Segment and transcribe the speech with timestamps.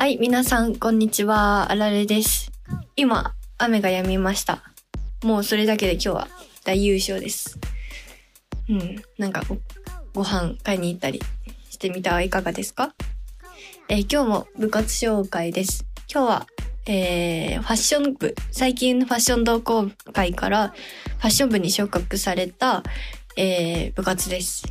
[0.00, 1.72] はい、皆さん、こんにちは。
[1.72, 2.52] あられです。
[2.94, 4.62] 今、雨が止みました。
[5.24, 6.28] もうそれだけで今日は
[6.64, 7.58] 大優勝です。
[8.68, 9.58] うん、なんかご、
[10.14, 11.20] ご飯買いに行ったり
[11.68, 12.94] してみてはいかがですか？
[13.88, 15.84] えー今日も部活紹介です。
[16.08, 16.46] 今日は、
[16.86, 22.84] えー、ファッション部、最近ファッション同好会からファッション部に昇格された、
[23.36, 24.62] えー、部活です。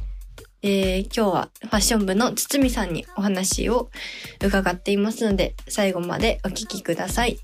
[0.63, 3.89] えー今日はファッション部の堤さんにお話を
[4.43, 7.37] 伺っていますので、最後までお聞きください。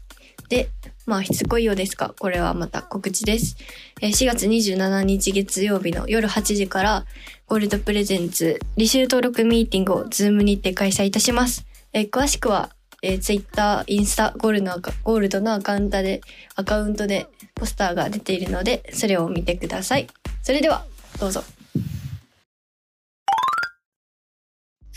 [0.50, 0.70] で、
[1.06, 3.56] まあ、しつこいようですが、これはまた告知です。
[4.02, 7.06] えー4月27日月曜日の夜8時から、
[7.48, 11.66] ゴールド presents 履修登録ミーティングをズームにて開催いたします。
[11.94, 12.72] えー詳しくは、
[13.04, 16.22] えー、Twitter、インスタ、ゴールのゴールドのアカウントで、
[16.56, 20.08] アカウントでポスターが出ているので、それを見てください。
[20.42, 20.86] それでは、
[21.20, 21.44] どうぞ。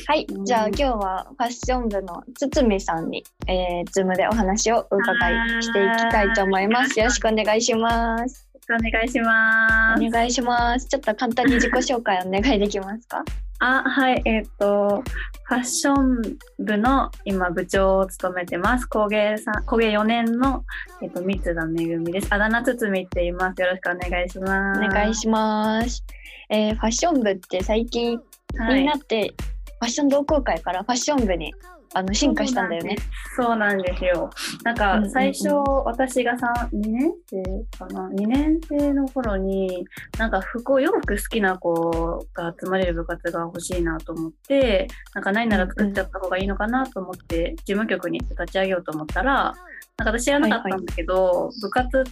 [0.05, 0.27] はい。
[0.44, 6.98] じゃあ今日はファッション部の堤さんに、えー、ズームでお話をお伺いしていきたいと思います。
[6.98, 8.48] よろしくお願いします。
[8.69, 10.05] お願いします。
[10.05, 10.86] お願いします。
[10.86, 13.25] ちょっと簡単に自己紹介お願いできますか？
[13.58, 15.03] あ、はい、えっ、と、
[15.44, 18.86] ファッション部の今部長を務めてます。
[18.86, 20.64] 工芸さん、工芸4年の、
[21.00, 22.28] えっ、と、三田めぐみです。
[22.33, 23.62] あだ名つつみって言います。
[23.62, 24.81] よろしくお願いします。
[24.81, 26.05] お願いします。
[26.50, 28.20] えー、ファッション部って最近
[28.58, 31.55] はいになって、ファッション同好会からファッション部に
[31.94, 32.96] あの進化したんだよね。
[33.36, 34.28] そうなんですよ。
[34.64, 35.48] なんか最初、
[35.84, 39.86] 私が3 2年生かな？2年生の頃に
[40.19, 52.02] なんか服を洋服好きな子が集まれる部活が欲しいなと思ってなんか何なら作っちゃった方がいいのかなと思って事務局に立ち上げようと思ったらなんか私知らなかったんだけど、部活っ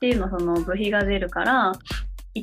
[0.00, 1.72] ていうのその部費が出るから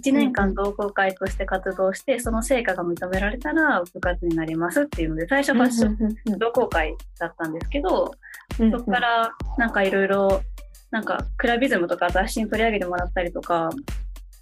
[0.01, 8.11] 1年間同好会として活動して、その成果が認められたら部活になりますっていうので最初ファッション同好会だったんですけど、
[8.59, 10.41] うんそこからなんかいろいろ
[10.89, 13.69] なんかクラビズムとか雑誌に取り上げてもらったりとか、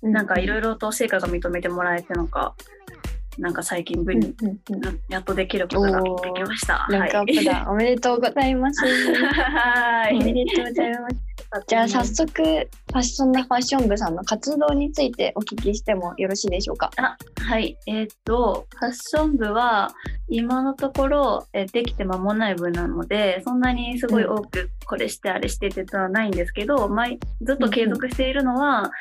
[0.02, 2.56] なんかいろいろと成果が認めてもらえてなんか
[3.38, 6.88] なんか最近部にうんうんうんなやっとできることができました。
[6.90, 7.68] ランクアップだ。
[7.69, 8.85] おめでとうございます。
[8.85, 10.16] はい。
[10.16, 11.16] おめでとうございます。
[11.68, 16.90] じゃあ早速ファッションなファッション部さんの活動についてお聞きしてもよろしいでしょうか？
[16.98, 19.92] あはい、えーっと、ファッション部は
[20.28, 28.92] 今のところ、えーできて間もない部なので、そんなにすごい多くこれしてあれしてっていうのはないんですけど、毎ずっと継続しているのは、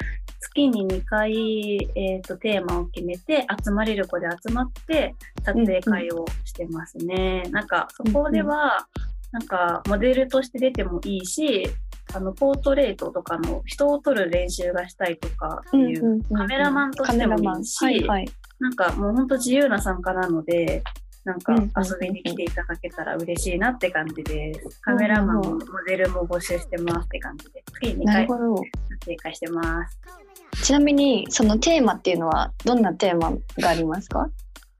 [0.40, 7.42] 月に2回、えーっとテーマを決めて、集まれる子で集まって撮影会をしてますね。
[7.50, 8.86] なんか、そこでは、
[9.32, 11.66] なんか、モデルとして出てもいいし、
[12.14, 18.28] あの、ポートレートとかの人を撮る練習がしたいとかっていう、カメラマンとしてもいいしはいはい。
[18.60, 20.82] なんかもう本当自由な参加なので、
[21.24, 24.80] なんか遊びに来ていただけたら嬉しいなって感じです。
[24.82, 28.56] カメラマンもモデルも募集してますって感じで、月に2回なるほど。
[28.56, 28.62] 撮
[29.06, 29.98] 影会してます。
[30.62, 34.28] ちなみにそのテーマっていうのはどんなテーマがありますか？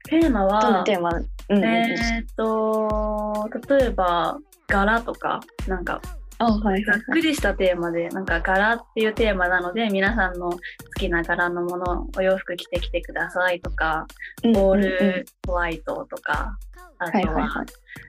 [0.07, 1.09] テーマどんなは、テーマ？
[1.49, 1.63] うん。
[1.65, 4.37] えーっと、例えば
[4.67, 10.59] 柄とか、なんかあはいはいざっくりしたテーマで、なんか柄っていうテーマなので、皆さんの好
[10.97, 14.05] きな柄のもの、お洋服着てきてくださいとか、は
[14.43, 14.51] い。
[14.57, 16.57] オールホワイトとか、
[16.99, 17.65] あとは。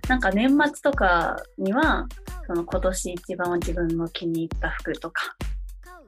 [0.09, 2.07] なんか年末とかには、
[2.47, 5.37] その今年一番自分の気に入った服とか、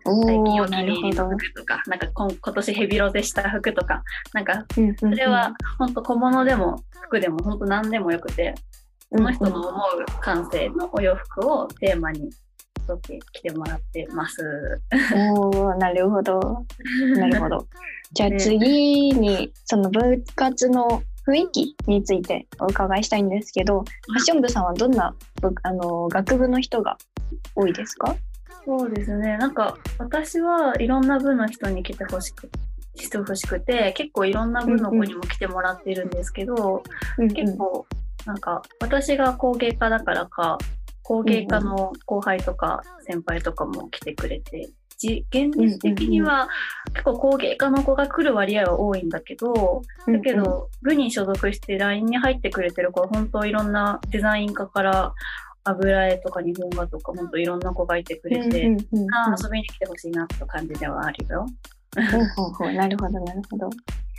[0.05, 0.15] 最
[0.45, 1.31] 近お気に入りの。
[1.31, 4.03] 服とか、なんか今今年ヘビロテした服とか、
[4.33, 4.65] なんか
[4.99, 8.55] それは本当小物でも服でも本当何でもよくて、
[9.11, 12.31] その人の思う感性のお洋服をテーマに
[12.87, 14.81] 取ってきてもらってます。
[15.35, 16.65] おおなるほど。
[17.17, 17.67] なるほど。
[18.13, 26.97] じゃあね次にその部活の雰囲気についてお伺いしたいんですけど、ファッション部さんはどんな部あの学部の人が
[27.55, 28.17] 多いですか？
[28.65, 29.37] そうですね。
[29.37, 32.51] なんか私はいろんな部の人に来てほしく
[32.95, 36.83] してほしくて、結構いろんな部の子にも来てもらってるんですけど、
[37.19, 37.87] 結構
[38.29, 40.59] なんか私が工芸家だからか、
[41.03, 46.47] 工芸家の後輩とか先輩とかも来てくれて、じ現実的には
[46.93, 55.15] 結構工芸家の子が来る割合は多いんだけど、だけど、部に所属して LINE に入ってくれてる子は本当いろんなデザイン科から
[55.65, 58.77] 油絵とか日本画とか本当いろんな子がいてくれて、うん
[59.15, 61.47] あー遊びに来てほしいなって感じではあるよ。
[61.95, 63.71] なるほどなるほど。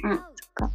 [0.05, 0.23] うんそっ
[0.55, 0.71] か。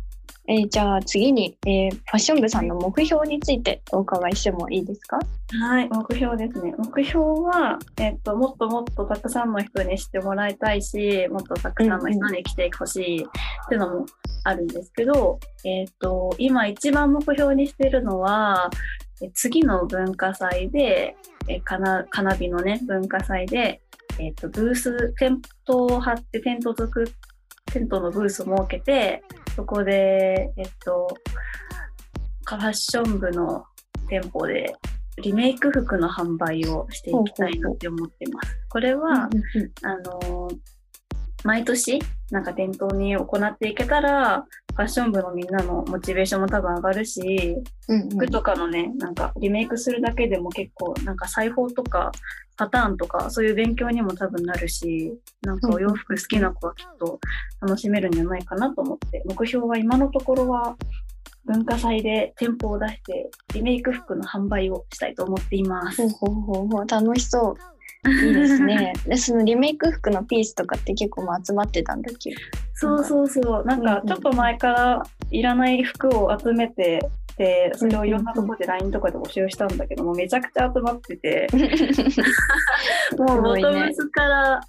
[0.46, 5.18] えーじゃあ次に、えーファッション部さんの目標についてお伺いしてもいいですか？
[5.58, 6.74] はい、目標ですね。
[6.76, 13.26] 目標は、えっと、もっともっとたくさんの人に知ってもらいたいし、もっとたくさんの人に来てほしいっ
[13.68, 14.06] ていうのも
[14.44, 18.70] あるんですけど、えっと、今一番目標にしてるのは、
[19.32, 21.16] 次の文化祭で、
[21.48, 23.80] えかな、かなびのね、文化祭で、
[24.18, 27.06] えっ、と、ブース、テントを張って、テント作っ
[27.72, 29.22] テントのブースを設けて、
[29.54, 31.08] そこで、えっと、
[32.44, 33.64] ファッション部の
[34.08, 34.74] 店舗で
[35.18, 38.56] リメイク服の販売をしていきたいなって思ってます。
[38.68, 39.28] これは、
[39.82, 40.43] あのー
[41.44, 42.00] 毎年
[42.30, 44.44] なんか店頭に行っていけたら
[44.74, 47.56] ファッション部のみんなのモチベーションも多分上がるし
[48.10, 52.10] 服とかのねなんかリメイクするだけでも結構なんか裁縫とか
[52.56, 55.12] パターンとかそういう勉強にも多分なるし
[55.42, 57.20] なんかお洋服好きな子はきっと
[57.60, 60.76] 楽しめるんじゃないかなと思って目標は今のところは
[61.44, 66.00] 文化祭で店舗を出してリメイク服の販売をしたいと思っています。
[66.00, 67.73] ほうほうほうほう楽しそう。
[68.06, 68.92] いいですね。
[69.06, 72.32] で、そのリメイク服のピースとかって結構もう集まってたんだっけ？
[72.74, 73.64] そうそうそう。
[73.64, 77.00] なんかちょっと前からいらない服を集めて、
[77.36, 81.48] で、それをいろんなところで LINE とかで募集したんだけども、めちゃくちゃ集まってて、
[83.18, 84.60] もうボトムスから、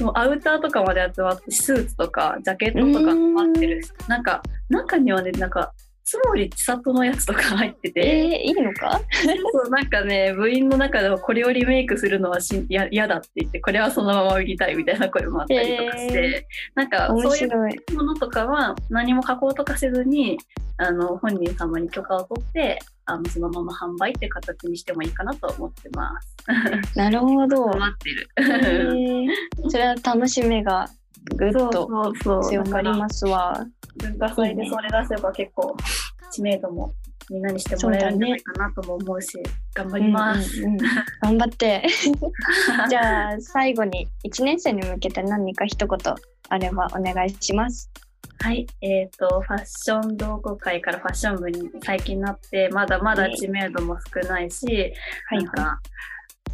[0.00, 3.82] もうアウターとかまで集まって、スーツとかジャケットとか集まってる。
[3.82, 5.72] し、なんか中にはね、なんか、
[6.04, 9.00] つもり千里のやつとか入ってて、えー、いいのか？
[9.52, 20.38] そうなんかね部員の中ではこれをリメイクするのはしや嫌だって言ってこれはそのまま売りたいみたいな声もあったりとかして、なんかそういうものとかは何も加工とかせずに
[20.76, 26.36] あの本人様に許可を取ってあのそのまま販売って形にしてもいいかなと思ってます。
[26.98, 27.66] なるほど。
[27.68, 28.28] 待ってる。
[28.36, 30.86] えー、それは楽しみが
[31.36, 32.12] ぐっと
[32.42, 33.66] 強まりますわ。
[33.96, 35.76] 文化祭でそれ出せば結構
[36.30, 36.92] 知名度も
[37.30, 39.38] みんなにしてもらえるんじゃないかなとも思うし、
[39.74, 40.62] 頑張ります。
[40.62, 40.78] うんうんうん、
[41.22, 41.82] 頑張って。
[42.90, 46.14] じゃあ最後に1年生に向けて何か一言
[46.48, 47.90] あればお願いします。
[48.40, 54.66] はい、えっ、ー、と、ファッション同好会からファッション部に最近なって、まだまだ知名度も少ないし、
[55.28, 55.80] はい、なんか、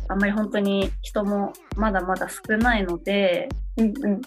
[0.08, 4.20] あんまり本当に人もまだまだ少ないので、うんうん、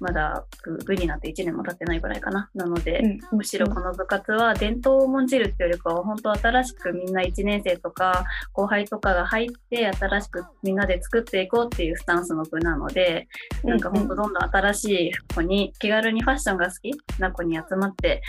[0.00, 0.44] まだ
[0.86, 2.50] 部になって1年も経ってないぐらいかな。
[2.54, 3.00] なので、
[3.30, 13.28] うん、むしろこの部活は伝統を重んじるっていうよりかは、本当新しくみんな1年生とか後輩とかが入って、新しくみんなで作っていこうっていうスタンスの部なので、
[13.64, 18.22] なんか本当どんどん新しい子に、気軽にファッションが好きな子に集まって、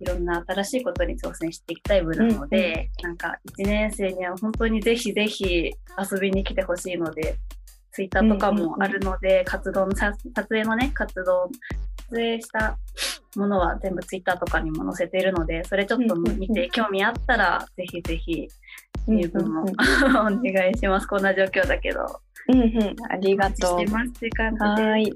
[0.00, 7.36] いろんな新しいことに挑戦していきたい部なので、うん、なんか1年生には本当にぜひぜひ遊びに来てほしいので、
[7.96, 11.48] ツイッターとかもあるので、活動の撮影のね、活動、
[12.10, 12.76] 撮影した
[13.36, 18.48] ものは全部ツイッターとかにも載せているので、それちょっと見て興味あったら、ぜひぜひ、
[19.06, 19.66] 自分も お
[20.24, 21.06] 願いします。
[21.06, 22.04] こんな状況だけど。
[22.48, 23.80] うんうん、ありがとう。
[23.80, 25.12] してますって感じはい。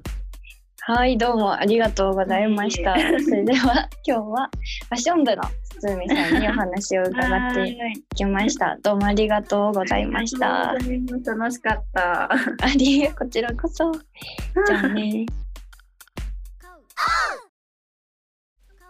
[0.80, 2.96] はい、どうもありがとうございました。
[2.96, 4.50] それでは今日は
[4.88, 5.42] ファッション部の
[5.80, 7.76] 堤さんにお話を伺って
[8.14, 8.76] きました。
[8.82, 10.74] どうもありがとうございました。
[10.74, 12.30] 楽しかった。
[12.30, 12.38] あ
[12.76, 13.90] りこちらこそ。
[13.92, 15.24] じゃあね。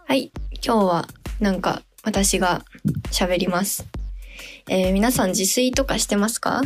[0.05, 0.33] はい、
[0.63, 1.07] 今日は
[1.39, 2.65] なんか私が
[3.11, 3.87] 喋ります。
[4.69, 6.61] えー、皆さん自炊とかしてますか？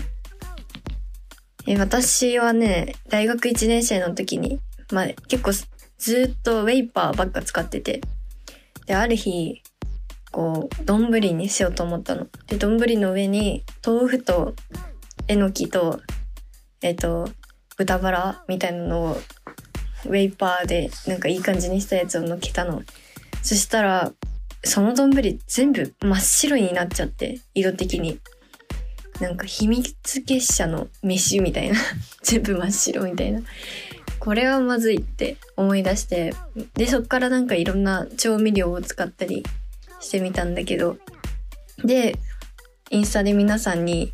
[1.68, 4.60] えー、私はね、大学1年生の時に
[4.92, 5.52] まあ、結構
[5.98, 8.02] ずっとウェイパーばっか使ってて。
[8.86, 9.64] で、ある日、
[10.36, 12.28] こう、丼にしようと思ったの。
[12.48, 14.54] で、丼の上に豆腐と
[15.30, 16.02] えのきと、
[16.82, 17.30] えっ、と、
[17.78, 19.18] 豚バラみたいなのを
[20.08, 22.84] ウェイパーでなんかいい感じにしたやつを乗っけたの。
[23.44, 24.12] そしたら、
[24.66, 25.12] その丼
[25.48, 28.20] 全部真っ白になっちゃって、色的に。
[29.22, 31.80] なんか秘密結社の飯みたいな。
[32.24, 33.40] 全部真っ白みたいな。
[34.20, 36.34] これはまずいって思い出して、
[36.74, 39.46] で、そっからなんかいろんな調味料を使ったり
[40.06, 40.98] してみたんだけど、
[41.84, 42.18] で、
[42.92, 44.14] インスタで皆さんに、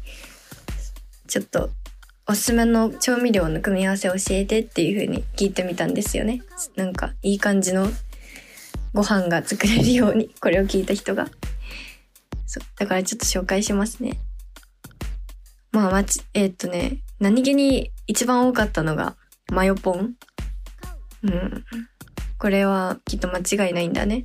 [1.27, 1.69] ちょっと
[2.27, 6.41] おすすめの調味料の組み合わせ教えてっていう風に聞いてみたんですよね。
[6.75, 7.88] なんかいい感じの
[8.93, 11.27] ご飯が作れるように、これを聞いた人が。
[12.45, 14.19] そう、だからちょっと紹介しますね。
[15.71, 19.15] まあ、まち、えー、っとね、何気に一番多かったのが、
[19.51, 20.15] マヨポン
[21.24, 21.65] うん。
[22.38, 24.24] これはきっと間違いないんだね。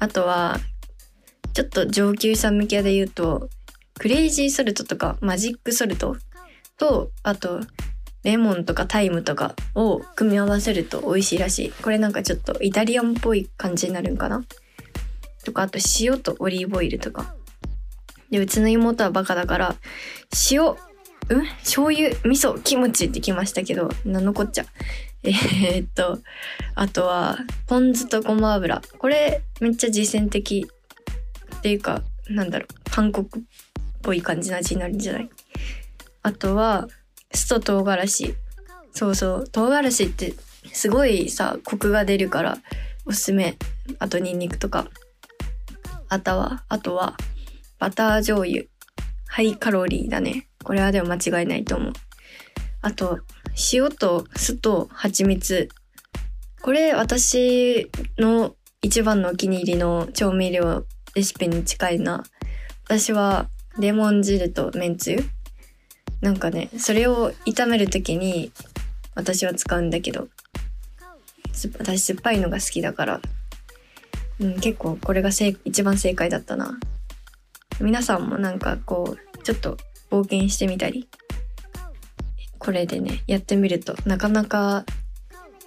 [0.00, 0.58] あとは、
[1.52, 3.48] ちょっと上級者向けで言うと、
[3.98, 6.16] クレイジーソルトとかマジックソルト
[6.76, 7.60] と、あと、
[8.22, 11.70] レモンとかタイムとかを組み合わせると美味しいらしい。
[11.70, 14.44] これなんかちょっとイタリアンっぽい感じになるんかな？
[15.44, 17.34] とか、あと塩とオリーブオイルとか。
[18.30, 19.74] で、うちの妹はバカだから、
[20.50, 20.76] 塩、うん？
[21.60, 24.66] 醤油、味噌、キムチってきましたけど、なんのこっちゃう。
[25.22, 26.18] えー、っと、
[26.74, 28.80] あとは、ポン酢とごま油。
[28.98, 30.66] これ、めっちゃ実践的
[31.56, 33.28] っていうか、なんだろう、韓国っ
[34.02, 35.30] ぽい感じの味になるんじゃない？
[36.22, 36.88] あとは、
[37.32, 38.34] 酢と唐辛子。
[38.92, 40.34] そうそう、唐辛子って
[40.72, 42.58] すごいさ、コクが出るから
[43.04, 43.56] おすすめ。
[43.98, 44.88] あとニンニクとか。
[46.08, 47.16] あとは、あとは、
[47.78, 48.64] バター醤油。
[49.26, 50.48] ハイカロリーだね。
[50.64, 51.92] これはでも間違いないと思う。
[52.82, 53.20] あと、
[53.72, 55.68] 塩と酢と蜂蜜。
[56.62, 60.84] これ私の一番のお気に入りの調味料
[61.14, 62.24] レシピに近いな。
[62.84, 65.24] 私はレモン汁とめんつゆ。
[66.20, 68.52] なんかね、それを炒めるときに
[69.14, 70.28] 私は使うんだけど、
[71.78, 73.20] 私酸っぱいのが好きだから、
[74.38, 75.30] うん、結構これが
[75.64, 76.78] 一番正解だったな。
[77.80, 79.76] 皆さんもなんかこう、ちょっと
[80.10, 81.08] 冒険してみたり、
[82.60, 84.84] これでね、やってみるとなかなか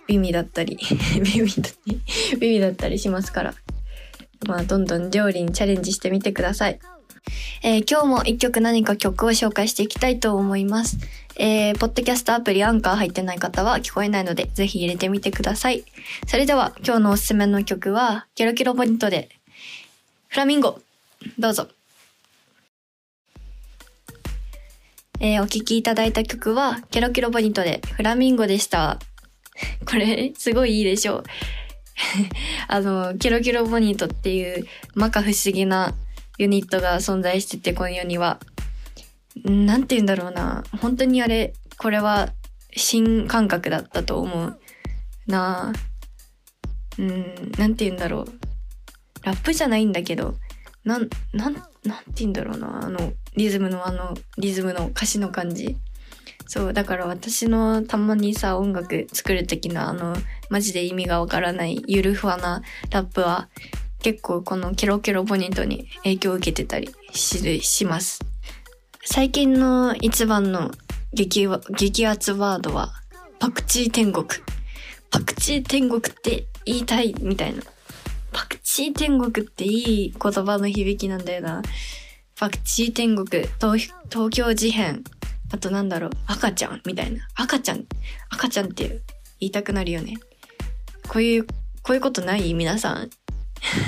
[0.07, 0.77] 美味だったり
[1.21, 2.01] 美味だったり
[2.39, 3.55] 美味だったりしますから、
[4.47, 6.79] まあどんどん料理にチャレンジしてみてください。
[7.63, 10.97] えー、今日も一曲何か曲を紹介していきたいと思います。
[11.35, 15.83] えー、ポッドキャストアプリアンカー入ってない方は聞こえないので、ぜひ入れてみてください。
[16.27, 19.29] それでは、今日のおすすめの曲は、ケロケロポイントで、
[20.27, 20.81] フラミンゴ、
[21.39, 21.69] どうぞ。
[25.23, 28.99] えー、お聴きいただいた曲は、ケロケロポニットでフラミンゴでした。
[29.89, 31.23] これ、すごいいいでしょう。
[32.67, 35.95] あの、ケロケロポニットっていう、摩訶不思議な
[36.37, 38.41] ユニットが存在してて、この世には。
[39.45, 40.65] なんて言うんだろうな。
[40.81, 42.33] 本当にあれ、これは
[42.75, 44.59] 新感覚だったと思う
[45.25, 45.71] な
[46.99, 49.25] うん、なんて言うんだろう。
[49.25, 50.35] ラップじゃないんだけど、
[50.83, 51.69] なん、なん、なんて
[52.17, 52.85] 言うんだろうな。
[52.85, 55.77] あの、リズムのあの、リズムの歌詞の感じ。
[56.45, 60.15] そう、だから私のたまにさ、音楽作る時のあの、
[60.49, 62.61] マジで意味がわからないゆるふわな
[62.91, 63.49] ラップは、
[64.01, 68.19] 結構このケロケロポニットに影響を受けてたりしします。
[69.05, 70.71] 最近の一番の
[71.13, 72.93] 激激アツワードは、
[73.39, 74.25] パクチー天国。
[75.09, 77.61] パクチー天国って言いたいみたいな。
[78.31, 81.61] パクチー天国っていい言葉の響きなんだよな。
[82.39, 83.89] パクチー天国、東
[84.31, 85.03] 京事変。
[85.51, 87.21] あとなんだろう、赤ちゃんみたいな。
[87.35, 87.85] 赤ちゃん、
[88.29, 89.01] 赤ちゃんって
[89.39, 90.15] 言いたくなるよね。
[91.07, 91.45] こういう、
[91.83, 92.53] こういうことない？
[92.53, 93.09] 皆さん。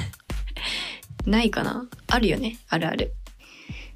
[1.25, 1.87] ないかな？
[2.07, 2.57] あるよね？
[2.69, 3.13] あるある。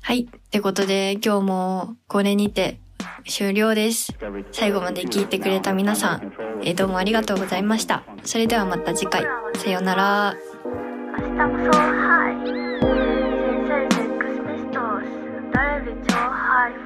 [0.01, 0.21] はい。
[0.21, 2.79] ってことで、今日もこれにて
[3.27, 4.13] 終了です。
[4.51, 8.03] 最後まで聞いてくれた皆さん、えー、どうもありがとうございました。
[8.23, 9.23] それではまた次回。
[9.55, 10.35] さようなら。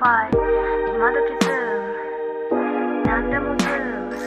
[0.04, 0.28] Spotify。
[0.94, 1.56] 今時ズー
[2.52, 2.60] ム。
[3.06, 3.70] 何でもズー
[4.10, 4.18] ム。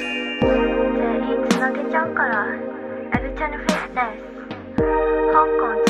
[0.97, 2.47] 全員つなげちゃうから。
[3.13, 4.81] エルチャヌフィットネス。
[5.33, 5.86] 香港